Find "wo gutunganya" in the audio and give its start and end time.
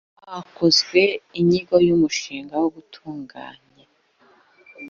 2.61-3.85